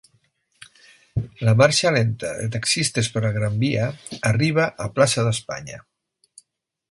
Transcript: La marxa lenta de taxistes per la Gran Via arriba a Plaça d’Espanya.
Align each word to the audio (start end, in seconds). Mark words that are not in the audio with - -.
La 1.49 1.53
marxa 1.61 1.91
lenta 1.97 2.31
de 2.39 2.47
taxistes 2.55 3.11
per 3.17 3.23
la 3.27 3.31
Gran 3.37 3.59
Via 3.65 3.85
arriba 4.31 4.67
a 4.87 4.91
Plaça 4.95 5.27
d’Espanya. 5.29 5.81